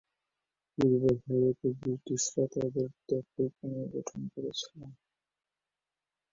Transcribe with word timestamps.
পূর্ব 0.77 0.93
ভারতে 1.21 1.67
ব্রিটিশরা 1.79 2.43
তাদের 2.53 2.87
দখল 3.09 3.45
পুনর্গঠন 3.57 4.21
করছিল। 4.33 4.79